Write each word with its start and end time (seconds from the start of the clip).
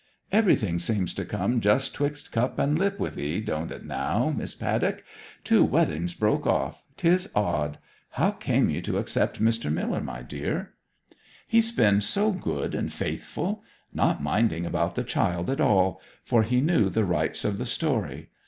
'Everything 0.31 0.79
seems 0.79 1.13
to 1.13 1.23
come 1.23 1.61
just 1.61 1.93
'twixt 1.93 2.31
cup 2.31 2.57
and 2.57 2.75
lip 2.79 2.99
with 2.99 3.19
'ee, 3.19 3.39
don't 3.39 3.69
it 3.69 3.85
now, 3.85 4.33
Miss 4.35 4.55
Paddock. 4.55 5.03
Two 5.43 5.63
weddings 5.63 6.15
broke 6.15 6.47
off 6.47 6.81
'tis 6.97 7.29
odd! 7.35 7.77
How 8.13 8.31
came 8.31 8.67
you 8.67 8.81
to 8.81 8.97
accept 8.97 9.39
Mr. 9.39 9.71
Miller, 9.71 10.01
my 10.01 10.23
dear?' 10.23 10.73
'He's 11.47 11.71
been 11.71 12.01
so 12.01 12.31
good 12.31 12.73
and 12.73 12.91
faithful! 12.91 13.61
Not 13.93 14.23
minding 14.23 14.65
about 14.65 14.95
the 14.95 15.03
child 15.03 15.51
at 15.51 15.61
all; 15.61 16.01
for 16.23 16.41
he 16.41 16.61
knew 16.61 16.89
the 16.89 17.05
rights 17.05 17.45
of 17.45 17.59
the 17.59 17.67
story. 17.67 18.29